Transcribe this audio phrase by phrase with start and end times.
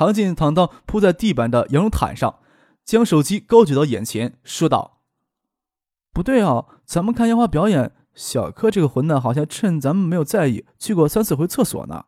[0.00, 2.38] 唐静躺到铺在地板的羊绒毯上，
[2.86, 5.02] 将手机高举到眼前，说道
[6.10, 12.06] ：“不对啊，咱们看烟花表演，小柯这个混蛋好像趁咱们没有在意，去过三四回厕所呢。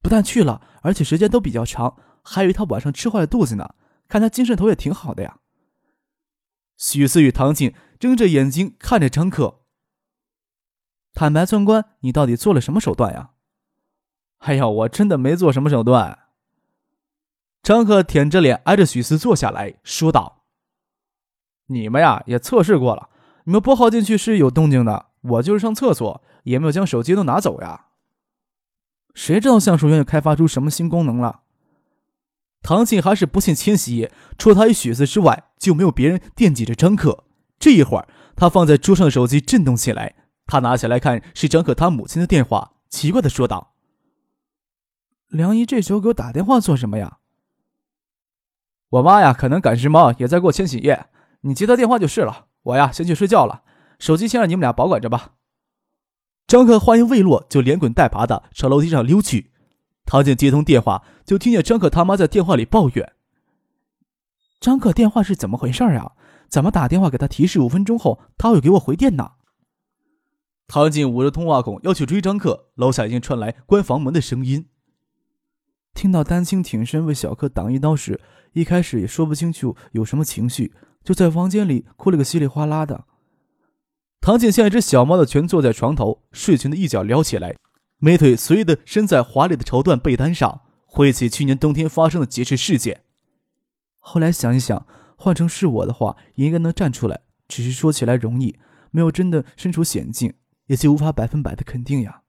[0.00, 3.74] 不但去了，而且时间都比较长，还以为他晚上吃坏了肚子呢。
[4.08, 5.40] 看他精神头也挺好的呀。”
[6.78, 9.60] 许思与唐静睁着眼睛看着张克。
[11.12, 13.32] 坦白从宽，你到底做了什么手段呀？
[14.38, 16.20] 哎呀，我真的没做什么手段。
[17.66, 20.44] 张克舔着脸挨着许思坐下来说道
[21.66, 23.08] ：“你们呀也测试过了，
[23.42, 27.86] 你们拨号进去是有动静的，我就是上厕所也没有将手机都拿走呀。
[29.14, 31.40] 谁知道橡树园又开发出什么新功能了？”
[32.62, 37.24] 唐静还是不信千玺，除了他与许思之外，就没有别人惦记着张克。
[37.58, 40.14] 这一会儿，他放在桌上的手机震动起来，
[40.46, 43.74] 他拿起来看，是张克他母亲的电话，奇怪的说道
[45.26, 47.18] ：“梁姨这时候给我打电话做什么呀？”
[48.96, 51.06] 我妈呀，可能赶时髦，也在过千禧夜。
[51.42, 52.46] 你接她电话就是了。
[52.62, 53.62] 我呀，先去睡觉了。
[53.98, 55.32] 手机先让你们俩保管着吧。
[56.46, 59.50] 张克话音未落，就连滚带爬的朝楼梯上溜去。
[60.04, 63.12] 唐静接通电话，就听见张克他妈在电话里抱怨
[64.60, 66.12] ：“张克电话是怎么回事啊？
[66.48, 69.32] 怎么打电话给他提示五分钟后，他会给我回电呢？”
[70.68, 74.68] 唐静捂着通话孔要去追张克，楼下已经传来关房门的声音。
[75.96, 78.20] 听到丹青挺身为小柯挡一刀时，
[78.52, 83.06] 一开始也说不清楚有什么情绪，就在房间里哭了个稀里哗啦的。
[84.20, 87.56] 唐静像一只小猫的蜷坐在床头，睡裙的一角撩起来，
[87.96, 93.00] 美腿随意的伸在华丽的绸缎被单上，回忆起去年冬天发生的劫持事件。
[93.98, 94.86] 后来想一想，
[95.16, 98.58] 换成是我的话，也应该能站出来，只是说起来容易，
[98.90, 100.34] 没有真的身处险境，
[100.66, 102.20] 也就无法百分百的肯定呀。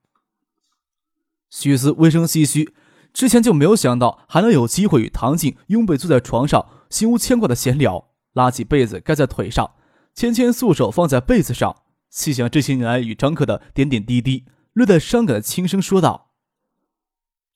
[1.49, 2.73] 许思微声唏嘘。
[3.17, 8.09] 之前就没有想到还能有机会与唐静拥被坐在床上，心无牵挂的闲聊。
[8.33, 9.71] 拉起被子盖在腿上，
[10.13, 11.77] 纤纤素手放在被子上，
[12.11, 16.29] 细想这些年来与张克的点点滴滴，略带伤感的轻声说道：“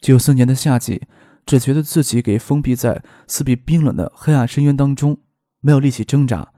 [0.02, 1.04] 九四年的夏季，
[1.46, 5.20] 只觉得自己给封闭在四壁冰冷的黑暗深渊当中，
[5.60, 6.52] 没有力气挣扎，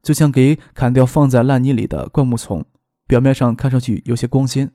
[0.00, 2.64] 就像给砍掉放在烂泥里的灌木丛，
[3.08, 4.72] 表面上看上去有些光鲜，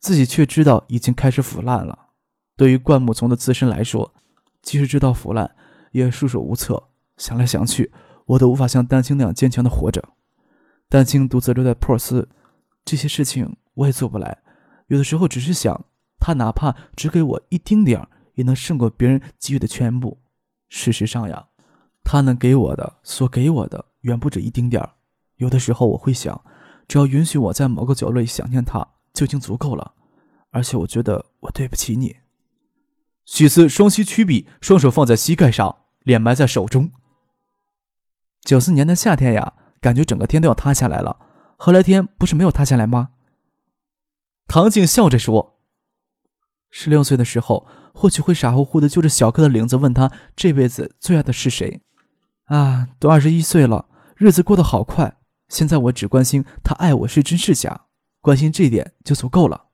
[0.00, 2.06] 自己却知道已经开始腐烂了。”
[2.60, 4.12] 对于灌木丛的自身来说，
[4.60, 5.56] 即使知道腐烂，
[5.92, 6.90] 也束手无策。
[7.16, 7.90] 想来想去，
[8.26, 10.10] 我都无法像丹青那样坚强的活着。
[10.86, 12.28] 丹青独自留在珀斯，
[12.84, 14.42] 这些事情我也做不来。
[14.88, 15.86] 有的时候，只是想，
[16.18, 20.18] 他哪怕只给我一丁点儿，也能胜过别人给予的全部。
[20.68, 21.46] 事实上呀，
[22.04, 24.90] 他能给我的，所给我的，远不止一丁点儿。
[25.36, 26.38] 有的时候，我会想，
[26.86, 29.94] 只要允许我在某个角落里想念他，就已经足够了。
[30.50, 32.14] 而且，我觉得我对不起你。
[33.30, 36.90] 许思双膝屈臂，双手放在膝盖上，脸埋在手中。
[38.42, 41.16] 九四年的夏天呀，感觉整个天都要塌下来了。
[41.56, 43.10] 后来天不是没有塌下来吗？
[44.48, 45.60] 唐静笑着说
[46.70, 51.82] ：“十六岁的时候，或许会傻乎乎的揪着小柯的领子，问他这辈子最爱的是谁。
[52.46, 55.18] 啊，都二十一岁了，日子过得好快。
[55.48, 57.86] 现在我只关心他爱我是真是假，
[58.20, 59.66] 关心这一点就足够了。”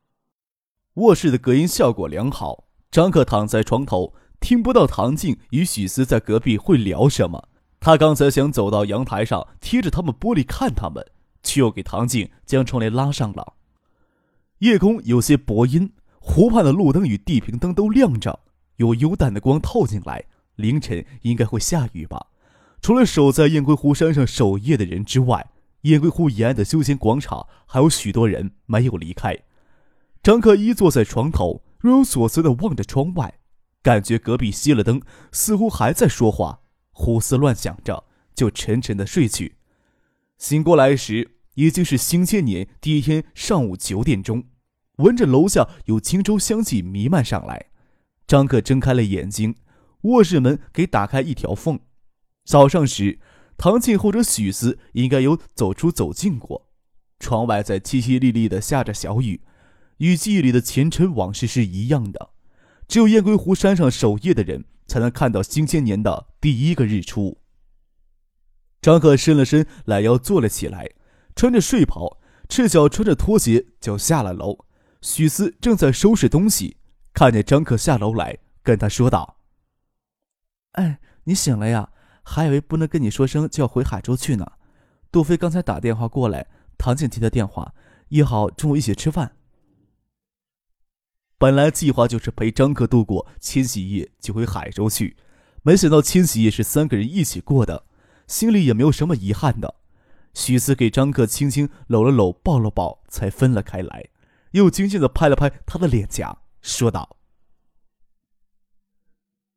[0.97, 2.66] 卧室的隔音效果良好。
[2.91, 7.49] 张克躺在床头，听不到唐静与许思在隔壁会聊什么。
[7.79, 11.05] 他刚才想走到阳台上，贴着他们玻璃看他们，
[11.43, 13.55] 却又给唐静将窗帘拉上了。
[14.61, 18.41] 夜空有些薄阴，湖畔的路灯与地平灯都亮着，
[18.77, 20.25] 有幽淡的光透进来。
[20.57, 22.29] 凌晨应该会下雨吧？
[22.81, 25.51] 除了守在雁归湖山上守夜的人之外，
[25.83, 29.37] 雁归湖沿岸的休闲广场还有许多人没有离开。
[30.23, 31.63] 张克依坐在床头。
[31.79, 33.39] 若有所思地望着窗外，
[33.83, 35.01] 感觉隔壁熄了灯，
[35.33, 39.57] 似乎还在说话，胡思乱想着，就沉沉的睡去。
[40.39, 44.45] 醒过来时，已经是新千年第一天上午九点钟，
[44.97, 47.67] 闻着楼下有清粥香气弥漫上来。
[48.27, 49.55] 张克睁开了眼睛，
[50.03, 51.79] 卧室门给打开一条缝。
[52.45, 53.21] 早上时，
[53.57, 56.69] 唐静或者许思应该有走出走进过。
[57.19, 59.41] 窗外在淅淅沥沥的下着小雨。
[59.99, 62.31] 与记忆里的前尘往事是一样的，
[62.87, 67.39] 只有雁归湖山上守夜的人才能看到新千年的第一个日出。
[68.83, 70.89] 张可伸了伸懒腰，坐了起来，
[71.35, 74.67] 穿着睡袍，赤脚穿着拖鞋就下了楼。
[75.01, 76.77] 许思正在收拾东西，
[77.13, 79.39] 看见张可下楼来，跟他说道
[80.73, 81.91] ：“哎，你醒了呀？
[82.23, 84.47] 还以为不能跟你说声就要回海州去呢。
[85.13, 86.47] 杜飞刚才打电话过来，
[86.77, 87.73] 唐静接的电话，
[88.09, 89.36] 约好中午一起吃饭。
[91.39, 95.17] 本来计划就是陪张克度过千禧夜就回海州去，
[95.63, 97.85] 没想到千禧夜是三个人一起过的，
[98.27, 99.75] 心里也没有什么遗憾的。
[100.33, 104.09] 许思给张可轻轻搂了搂，抱了抱，才分了开来。
[104.53, 107.17] 又轻轻的拍了拍他的脸颊，说道：“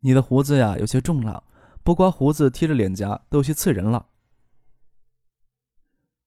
[0.01, 1.45] 你的胡子呀，有些重了，
[1.83, 4.07] 不刮胡子贴着脸颊都有些刺人了。”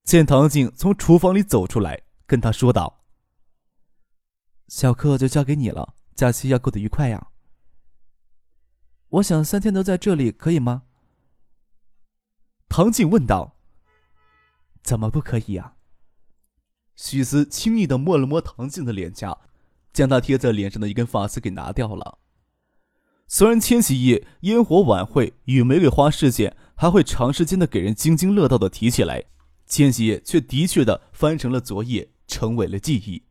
[0.03, 3.02] 见唐静从厨房里走出来，跟他说道
[4.67, 7.27] ：“小克就交给你了，假期要过得愉快呀。
[9.09, 10.83] 我想三天都在这里，可以吗？”
[12.67, 13.55] 唐静问道
[14.81, 15.75] ：“怎么不可以呀？”
[16.95, 19.37] 许思轻易的摸了摸唐静的脸颊，
[19.91, 22.19] 将她贴在脸上的一根发丝给拿掉了。
[23.27, 29.23] 虽然千禧夜烟火晚会与玫瑰花事件还会长时间的给人津津乐道的提起来，
[29.65, 33.23] 千禧夜却的确的翻成了昨夜，成为了记忆。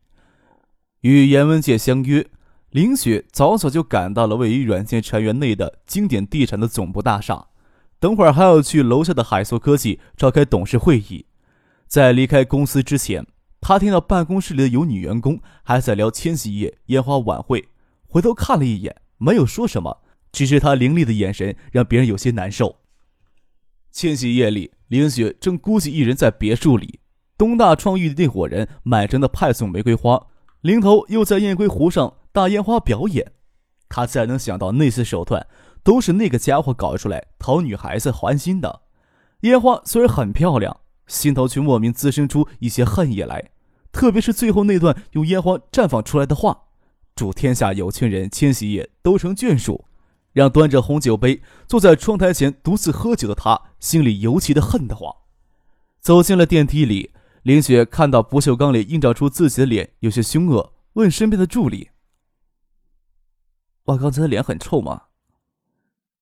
[1.03, 2.27] 与严文介相约，
[2.71, 7.47] 林雪早早就赶到了位于软件产业园内的经典地产的总部大厦，
[7.99, 11.27] 等会儿还要去楼下的海硕科技召开董事会议。
[11.87, 13.25] 在离开公司之前。
[13.65, 17.69] 他听到办公室里的有女员工还在聊千禧夜烟花晚会，
[18.09, 20.01] 回头看了一眼，没有说什么，
[20.33, 22.79] 只是他凌厉的眼神让别人有些难受。
[23.89, 26.99] 千禧夜里，林雪正孤寂一人在别墅里，
[27.37, 30.27] 东大创意的那伙人满城的派送玫瑰花，
[30.63, 33.33] 林头又在雁归湖上大烟花表演。
[33.89, 35.45] 他自然能想到那些手段，
[35.83, 38.83] 都是那个家伙搞出来讨女孩子欢心的。
[39.41, 43.51] 烟花虽然很漂亮，心头却莫名滋生出一些恨意来。
[43.91, 46.63] 特别是最后那段用烟花绽放出来的话
[47.13, 49.85] ：“祝天下有情人千禧夜都成眷属。”
[50.31, 55.13] 让端着红酒杯坐在窗台前独自喝酒的他心里尤其的恨得慌。
[55.99, 57.11] 走进了电梯里，
[57.43, 61.89] 林雪看到不锈钢里映照出自己的脸，有些凶恶，问身边的助理
[63.83, 65.03] ：“我刚才的脸很臭吗？”“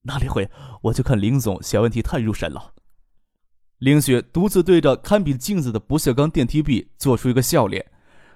[0.01, 0.49] 哪里会？
[0.81, 2.73] 我就看林总小问题太入神了。”
[3.77, 7.91] 林雪独自对着堪比镜子的不锈钢电梯壁做出一个笑脸，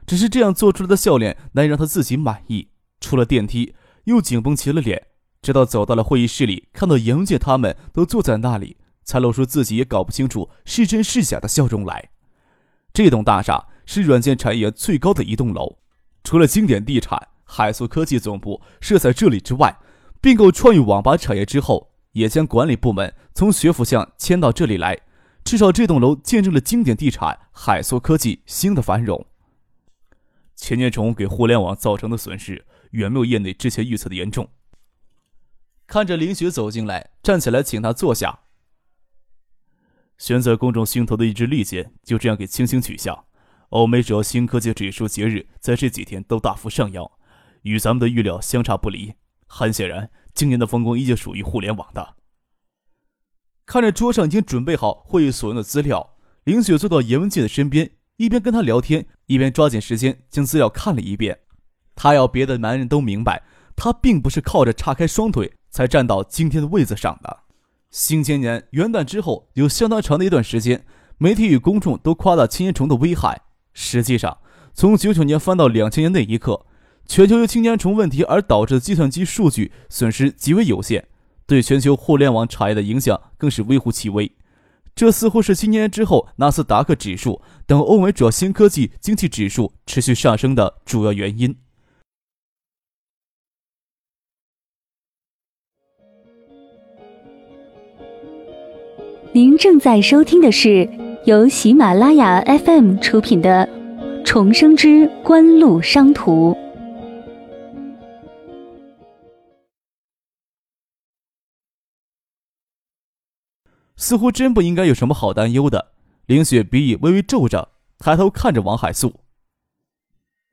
[0.06, 2.70] 只是这样做出来的笑脸难以让她自己满意。
[3.00, 3.74] 出了电梯，
[4.04, 5.08] 又紧绷起了脸，
[5.42, 12.12] 直到走到了会议室里，看到杨姐他们都坐在那里，才露出自己也搞不清楚是真是假的笑容来。
[12.96, 15.80] 这栋大厦是软件产业最高的一栋楼，
[16.24, 19.78] 除了经典地产、海素科技总部设在这里之外，
[20.22, 24.98] 并购创意网吧产业之后，也将管理部门从学府巷迁到这里来。
[25.44, 29.28] 至少这栋楼见证了经典地产海硕科技新的繁荣。
[30.56, 34.48] 千年虫给互联网造成的损失远没有业内之前预测的严重。
[35.86, 38.40] 看着林雪走进来，站起来请他坐下。
[40.18, 43.26] 悬在公众心头的一支利剑就这样给轻轻取下。
[43.70, 47.10] 欧美主要新科技指数节日在这几天都大幅上扬，
[47.64, 49.14] 与咱们的预料相差不离。
[49.48, 52.16] 很显然，今年的风光依旧属于互联网的。
[53.66, 61.39] 看着桌上已经准备好会议所用的资料，林雪坐到严文杰的身边，一边跟他聊天，一边抓紧时间将资料看了一遍。
[61.96, 63.44] 他要别的男人都明白，
[63.75, 67.45] 他并不是靠着叉开双腿才站到今天的位子上的。
[67.92, 70.86] 新千年元旦之后，有相当长的一段时间，
[71.18, 73.42] 媒体与公众都夸大青年虫的危害。
[73.74, 74.38] 实际上，
[74.74, 76.65] 从九九年翻到两千年那一刻，
[77.06, 81.08] 全球由青年虫问题而导致的计算机数据损失极为有限。
[81.48, 84.32] 对全球互联网产业的影响更是微乎其微，
[84.96, 91.56] 这似乎是今年之后纳斯达克指数等欧美主要新科技经济指数持续上升的主要原因。
[99.36, 100.89] 您正在收听的是
[101.25, 103.68] 由喜马拉雅 FM 出品的
[104.24, 106.54] 《重生之官路商途》。
[113.98, 115.92] 似乎真不应该有什么好担忧的。
[116.27, 117.68] 林雪鼻翼微微皱着，
[118.00, 119.15] 抬头看着王海素。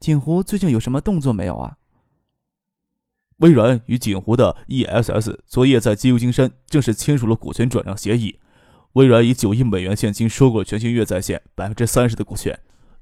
[0.00, 1.76] 锦湖最近有什么动作没有啊？
[3.36, 8.40] 微软与锦湖的 ESS 昨夜在金金山正式签署了股权转让协议。
[8.94, 12.58] 微软以九亿美元现金收购了全新月在线百分之三十的股权。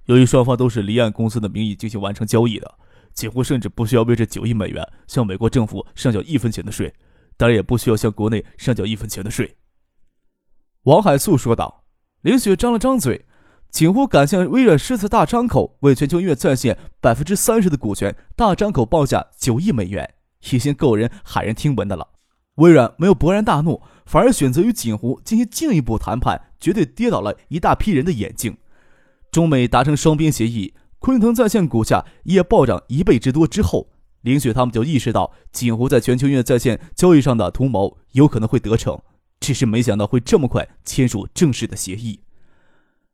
[0.07, 2.79] 由于双方都是离岸公司的名义进行完成交易的，
[3.13, 6.93] 几乎甚至不需要为这九亿美元向美国政府上缴一分钱的税。
[7.37, 9.57] 当然也不需要向国内上缴一分钱的税。”
[10.85, 11.85] 王海素说道。
[12.23, 13.25] 林雪张了张嘴，
[13.71, 20.17] 几乎敢向微软狮子大张口为全球音乐在线百分之三十的股权，大张口报价九亿美元，
[20.53, 22.07] 已经够人骇人听闻的了。
[22.57, 28.57] 微软没有勃然大怒，反而选择与锦湖进行进一步谈判，绝对跌倒了一大批人的眼镜。
[29.31, 33.89] 中美达成双边协议，昆腾在线股价也暴涨一倍之多之后，
[34.23, 39.01] 林雪他们就意识到锦湖在全球音乐在线交易上的图谋有可能会得逞。
[39.39, 42.21] 只是没想到会这么快签署正式的协议。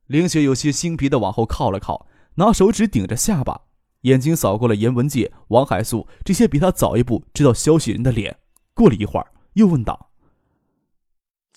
[0.09, 3.61] 林雪有些心疲的往后靠了靠，拿手指顶着下巴，
[4.01, 8.39] 眼睛扫过了严文界、王海素这些比他早一步知道消息人的脸。
[8.77, 10.11] 过了一会儿，又问道：“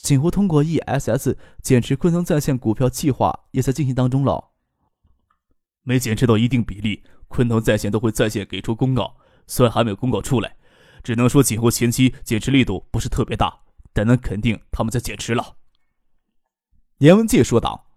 [0.01, 4.51] 锦湖通过 ESS 减持昆腾在线股票计划也在进行当中了。
[5.83, 9.17] 每减持到一定比例，昆腾在线都会在线给出公告。
[9.47, 10.55] 虽然还没有公告出来，
[11.03, 13.59] 只能说锦湖前期减持力度不是特别大。”
[13.91, 15.57] 但能肯定他们在减持了。”
[16.99, 17.87] 严文界说道。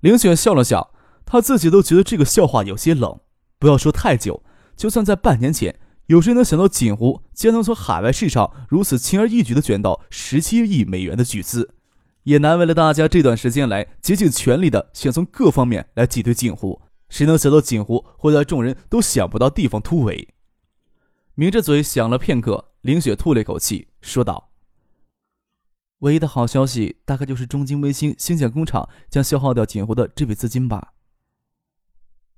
[0.00, 0.92] 林雪笑了笑，
[1.24, 3.20] 他自己都觉得这个笑话有些冷。
[3.58, 4.42] 不要说太久，
[4.76, 11.74] 就算在半年前，有谁能想到锦湖竟能从海外市场如此轻而易举地卷到十七亿美元的巨资？
[12.22, 16.80] 也难为了大家这段时间来竭尽全力的想从各方面来挤兑锦湖。
[17.08, 20.28] 谁能想到锦湖会在众人都想不到地方突围？
[21.34, 24.50] 抿着嘴想了片刻，林雪吐了一口气，说道。
[26.00, 30.92] 唯一的好消息，大概就是中金微星星建工厂将消耗掉锦湖的这笔资金吧。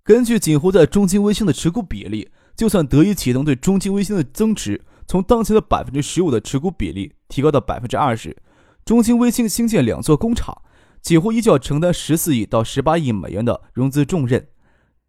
[0.03, 8.37] 根据锦湖在中金微星的持股比例，就算得以启动对中金微星的增持，从当前的百分之十五的持股比例提高到百分之二十，
[8.85, 10.61] 中金微星新建两座工厂，
[11.01, 14.49] 几乎依旧要承担十四亿到十八亿美元的融资重任。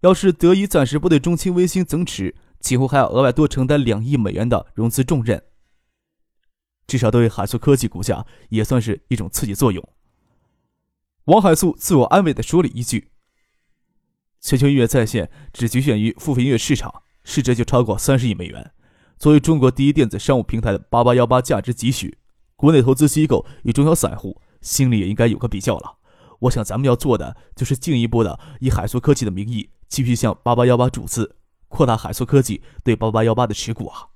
[0.01, 5.41] 要是得以暂时不对中金微星增持，几乎还要额外多承担两亿美元的融资重任。
[6.85, 9.83] 至少对海素科技股价也算是一种刺激作用。
[11.25, 13.09] 王海素自我安慰的说了一句
[14.39, 18.71] ：“全球音乐在线只局限于付费音乐市场，市值就超过三十亿美元。
[19.19, 22.17] 作为中国第一电子商务平台的八八幺八价值几许，
[22.55, 25.97] 国内投资机构与中小散户心里也应该有个比较了。
[26.39, 31.35] 我想咱们要做的就是进一步的以海素科技的名义继续向八八幺八注资，
[31.67, 34.07] 扩大海素科技对八八幺八的持股啊。”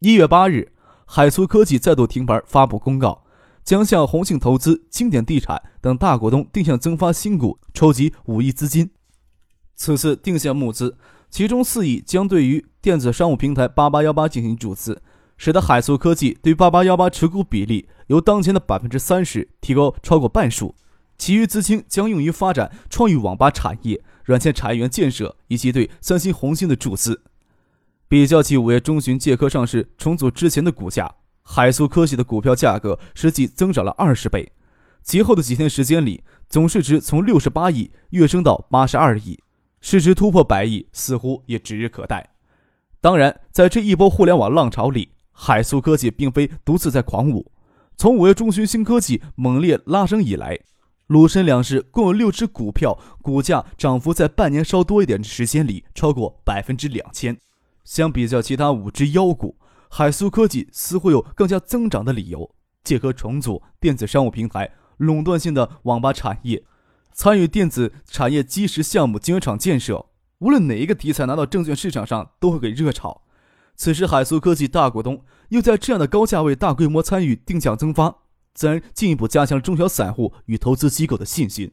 [0.00, 0.72] 一月八日。
[1.12, 3.24] 海苏科技再度停牌，发布公告，
[3.64, 8.92] 将向宏信投资、经典地产等大股东定向增发新股，筹集五亿资金。
[9.74, 10.96] 此次定向募资，
[11.30, 15.00] 其中四亿将对于电子商务平台八八幺八进行注资，
[15.36, 20.74] 使得海苏科技对八八幺八持股比例由当前的百分之三十提高超过半数。
[21.16, 27.22] 其余资金将用于发展创意网吧产业、软件产业园建设以及对三星、红星的注资。
[28.08, 34.50] 比较起五月中旬借壳上市重组之前的股价，海苏科技的股票价格实际增长了二十倍。
[35.02, 39.38] 其后的几天时间里，总市值从六十八亿跃升到八十二亿，
[39.80, 42.34] 市值突破百亿似乎也指日可待。
[43.00, 47.50] 当然，在这一波互联网浪潮里，海苏科技并非独自在狂舞。
[47.96, 50.58] 从五月中旬新科技猛烈拉升以来，
[51.06, 57.36] 鲁深两市共有六只股票股价涨幅在半年稍多一点的时间里超过百分之两千。
[57.84, 59.56] 相比较其他五只妖股，
[59.88, 62.50] 海苏科技似乎有更加增长的理由。
[62.84, 66.62] 借壳重组电子商务平台、垄断性的网吧产业，
[67.20, 70.06] 参与电子产业基石项目晶圆厂建设，
[70.38, 73.24] 无论哪一个题材拿到证券市场上，都会给热炒。
[73.76, 78.22] 此时，海苏科技大股东又在这样的高价位大规模参与定向增发，
[78.54, 81.72] 自然进一步加强了中小散户与投资机构的信心。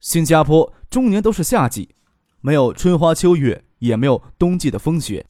[0.00, 1.90] 新加坡终年都是夏季，
[2.40, 3.64] 没有春花秋月。
[3.78, 5.26] 也没有冬季的风雪，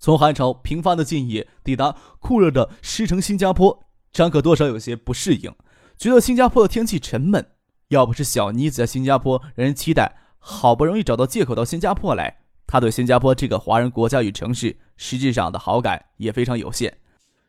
[0.00, 5.54] 从寒潮频发的近夜抵达酷热的狮城新加坡，张可多少有些不适应，
[5.96, 7.44] 觉得新加坡的天气沉闷。
[7.88, 16.98] 要不是小妮子在新加坡让人期待，好不容易找到借口到新加坡来，他对新加坡这个华人国家与城市实质上的好感也非常有限。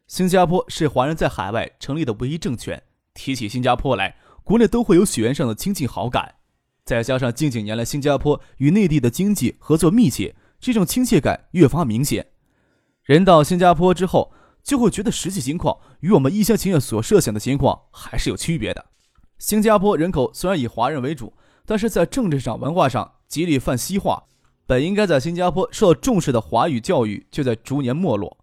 [0.07, 2.81] 新加坡是华人在海外成立的唯一政权，
[3.13, 6.35] 提起新加坡来，国内都会有血缘上的亲近好感。
[6.85, 12.25] 再加上近几年来新加坡与内地的经济合作密切，这种亲切感越发明显。
[13.03, 14.31] 人到新加坡之后，
[14.63, 18.85] 就会觉得实际情况与我们一厢情愿所设想的情况还是有区别的。
[19.39, 21.33] 新加坡人口虽然以华人为主，
[21.65, 24.25] 但是在政治上、文化上极力泛西化，
[24.67, 28.37] 本应该在新加坡受到重视的华语教育却在逐年没落。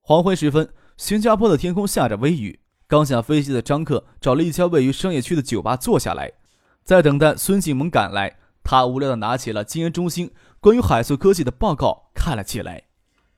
[0.00, 6.32] 黄昏时分，新加坡的天空下着微雨，刚下飞机的张克找了一家位于商业区的酒吧坐下来。
[6.82, 12.84] 在等待孙继萌赶来，他无聊地拿起了金研中心关于海素科技的报告看了起来。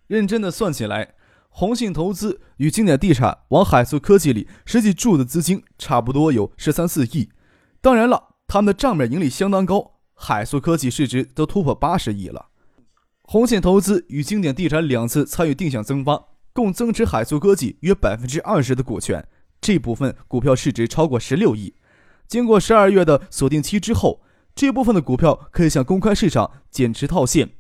[0.07, 1.15] 认真的算起来，
[1.59, 7.31] 宏信投资与经典地产往海素科技里实际注的资金差不多有十三四亿。
[7.81, 12.51] 当然了，他们的账面盈利相当高，海素科技市值都突破八十亿了。
[13.25, 19.27] 宏信投资与经典地产两次参与定向增发，共增持海素科技约百分之二十的股权，
[19.61, 21.75] 这部分股票市值超过十六亿。
[22.29, 24.23] 经过十二月的锁定期之后，
[24.55, 27.51] 这部分的股票可以向公开市场减持套现。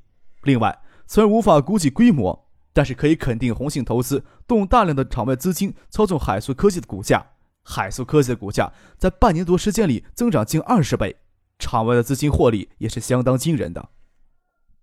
[0.44, 0.78] 另外，
[1.08, 2.47] 虽然无法估计规模，
[2.78, 7.26] 但是可以肯定，红信投资动用大量的场外资金操纵海素科技的股价。
[7.64, 11.16] 海素科技的股价在半年多时间里增长近二十倍，
[11.58, 13.88] 场外的资金获利也是相当惊人的。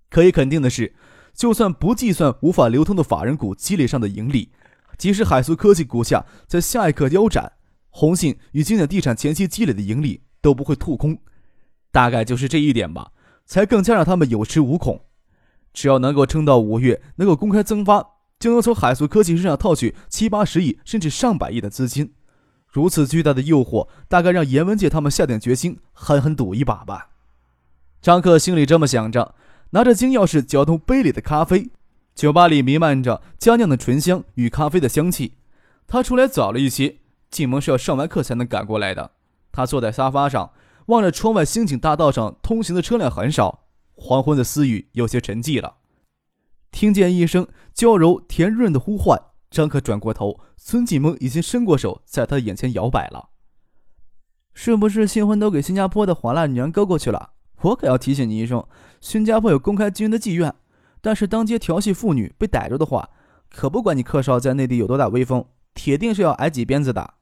[0.09, 0.93] 可以肯定的是，
[1.33, 4.51] 就算不计算无法流通的法人股积累上的盈利，
[4.97, 7.53] 即使海素科技股价在下一刻腰斩，
[7.89, 11.17] 红信与经典地产前期积累的盈利都不会吐空。
[11.93, 13.13] 大概就是这一点吧，
[13.45, 14.99] 才更加让他们有恃无恐。
[15.75, 18.03] 只要能够撑到五月，能够公开增发，
[18.39, 22.13] 就能从海素科技身上套取七八十亿甚至上百亿的资金。
[22.67, 27.09] 如此巨大的诱惑，大概让严文杰他们下定决心狠狠赌一把吧。
[28.01, 29.35] 张克心里这么想着，
[29.71, 31.69] 拿着金钥匙搅动杯里的咖啡。
[32.13, 35.33] 酒吧里弥漫着佳酿的醇香与咖啡的香气。
[35.85, 36.95] 他出来早了一些，
[37.29, 39.11] 进门是要上完课才能赶过来的。
[39.51, 40.51] 他坐在沙发上，
[40.87, 43.64] 望着窗外星景大道上通行的车辆很少。
[43.95, 45.77] 黄昏的私语有些沉寂了，
[46.71, 53.29] 听见一声娇柔甜润的呼唤，张可转过头，孙继萌已经伸过手，在他眼前摇摆了。
[54.53, 57.31] 是不是新婚都给新加坡的华腊女人勾过去了？
[57.61, 58.65] 我可要提醒你一声，
[58.99, 60.53] 新加坡有公开经营的妓院，
[61.01, 63.09] 但是当街调戏妇女被逮住的话，
[63.49, 67.15] 可不管你客少在内地有多大威风，铁定是要挨几鞭子的。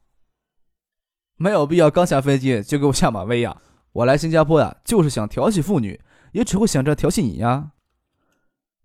[1.37, 3.61] 没有必要刚下飞机就给我下马威呀！
[3.91, 5.99] 我来新加坡呀，就是想调戏妇女。
[6.33, 7.71] 也只会想着调戏你呀。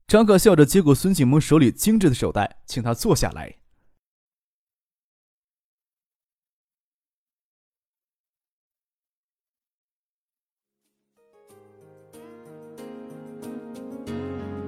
[0.07, 3.57] 张可笑着接过孙景萌手里精致的手袋，请他坐下来。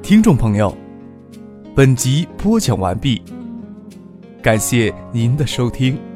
[0.02, 0.76] 听众朋友，
[1.76, 3.22] 本集播讲完毕，
[4.42, 6.09] 感谢您的收听。